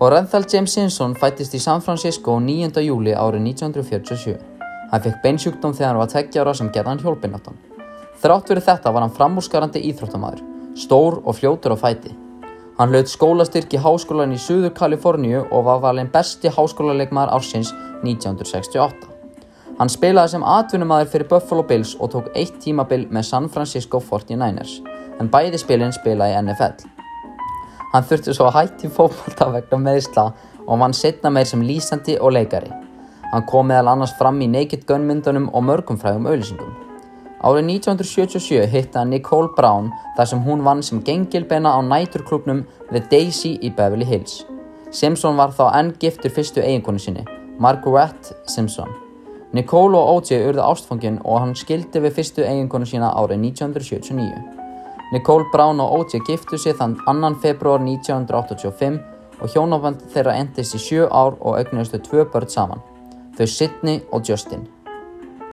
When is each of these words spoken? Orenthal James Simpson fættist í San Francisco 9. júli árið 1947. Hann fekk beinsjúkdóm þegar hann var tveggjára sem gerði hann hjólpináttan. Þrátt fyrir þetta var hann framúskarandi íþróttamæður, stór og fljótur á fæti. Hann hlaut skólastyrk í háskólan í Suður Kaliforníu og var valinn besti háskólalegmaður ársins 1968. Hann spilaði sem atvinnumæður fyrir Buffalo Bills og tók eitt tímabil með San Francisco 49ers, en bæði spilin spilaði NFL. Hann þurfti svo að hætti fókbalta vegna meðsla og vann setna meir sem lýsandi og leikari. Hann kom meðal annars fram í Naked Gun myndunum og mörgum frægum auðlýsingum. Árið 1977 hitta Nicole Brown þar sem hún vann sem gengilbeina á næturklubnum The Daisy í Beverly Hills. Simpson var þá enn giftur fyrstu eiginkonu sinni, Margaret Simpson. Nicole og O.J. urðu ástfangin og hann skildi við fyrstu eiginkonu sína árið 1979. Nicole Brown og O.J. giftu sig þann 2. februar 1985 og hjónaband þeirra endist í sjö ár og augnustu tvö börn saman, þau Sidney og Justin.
Orenthal 0.00 0.46
James 0.48 0.72
Simpson 0.72 1.12
fættist 1.12 1.52
í 1.52 1.58
San 1.60 1.82
Francisco 1.84 2.38
9. 2.40 2.80
júli 2.80 3.12
árið 3.12 3.42
1947. 3.50 4.38
Hann 4.88 5.02
fekk 5.04 5.18
beinsjúkdóm 5.20 5.74
þegar 5.76 5.90
hann 5.90 5.98
var 6.00 6.08
tveggjára 6.08 6.54
sem 6.56 6.70
gerði 6.72 6.88
hann 6.88 7.02
hjólpináttan. 7.02 7.58
Þrátt 8.22 8.48
fyrir 8.48 8.64
þetta 8.64 8.92
var 8.96 9.04
hann 9.04 9.12
framúskarandi 9.12 9.82
íþróttamæður, 9.90 10.40
stór 10.72 11.18
og 11.20 11.36
fljótur 11.36 11.74
á 11.76 11.78
fæti. 11.82 12.14
Hann 12.78 12.94
hlaut 12.94 13.12
skólastyrk 13.12 13.76
í 13.76 13.82
háskólan 13.84 14.32
í 14.32 14.38
Suður 14.40 14.72
Kaliforníu 14.78 15.42
og 15.42 15.66
var 15.68 15.82
valinn 15.84 16.08
besti 16.14 16.48
háskólalegmaður 16.48 17.34
ársins 17.36 17.74
1968. 18.00 19.04
Hann 19.82 19.92
spilaði 19.92 20.32
sem 20.32 20.46
atvinnumæður 20.54 21.12
fyrir 21.12 21.28
Buffalo 21.34 21.66
Bills 21.68 21.92
og 22.00 22.14
tók 22.14 22.32
eitt 22.32 22.56
tímabil 22.64 23.04
með 23.12 23.28
San 23.34 23.52
Francisco 23.52 24.00
49ers, 24.00 24.78
en 25.20 25.28
bæði 25.28 25.60
spilin 25.60 25.92
spilaði 25.92 26.40
NFL. 26.40 26.88
Hann 27.92 28.06
þurfti 28.06 28.34
svo 28.36 28.46
að 28.46 28.56
hætti 28.58 28.90
fókbalta 28.94 29.48
vegna 29.54 29.80
meðsla 29.82 30.28
og 30.66 30.78
vann 30.78 30.94
setna 30.94 31.32
meir 31.34 31.48
sem 31.48 31.62
lýsandi 31.66 32.14
og 32.20 32.36
leikari. 32.36 32.70
Hann 33.32 33.46
kom 33.46 33.68
meðal 33.70 33.92
annars 33.94 34.14
fram 34.18 34.38
í 34.42 34.48
Naked 34.50 34.86
Gun 34.86 35.08
myndunum 35.08 35.48
og 35.54 35.66
mörgum 35.66 35.98
frægum 35.98 36.28
auðlýsingum. 36.30 36.70
Árið 37.40 37.70
1977 37.72 38.66
hitta 38.68 39.04
Nicole 39.08 39.48
Brown 39.56 39.88
þar 40.16 40.28
sem 40.28 40.42
hún 40.44 40.62
vann 40.66 40.82
sem 40.84 41.00
gengilbeina 41.02 41.72
á 41.72 41.80
næturklubnum 41.80 42.66
The 42.90 43.00
Daisy 43.10 43.56
í 43.62 43.72
Beverly 43.74 44.04
Hills. 44.04 44.44
Simpson 44.92 45.38
var 45.38 45.54
þá 45.56 45.70
enn 45.78 45.94
giftur 46.02 46.34
fyrstu 46.34 46.60
eiginkonu 46.60 47.00
sinni, 47.00 47.24
Margaret 47.58 48.34
Simpson. 48.46 48.90
Nicole 49.56 49.98
og 49.98 50.20
O.J. 50.20 50.44
urðu 50.50 50.62
ástfangin 50.62 51.18
og 51.24 51.40
hann 51.40 51.56
skildi 51.58 52.02
við 52.04 52.18
fyrstu 52.20 52.46
eiginkonu 52.46 52.86
sína 52.86 53.14
árið 53.18 53.46
1979. 53.50 54.59
Nicole 55.10 55.44
Brown 55.52 55.80
og 55.80 55.92
O.J. 55.92 56.20
giftu 56.22 56.58
sig 56.58 56.76
þann 56.78 56.92
2. 57.02 57.30
februar 57.42 57.82
1985 57.82 59.00
og 59.42 59.50
hjónaband 59.50 60.04
þeirra 60.12 60.36
endist 60.38 60.76
í 60.78 60.78
sjö 60.78 61.08
ár 61.10 61.34
og 61.40 61.56
augnustu 61.58 61.98
tvö 61.98 62.28
börn 62.30 62.46
saman, 62.46 62.84
þau 63.34 63.46
Sidney 63.50 64.04
og 64.14 64.22
Justin. 64.28 64.68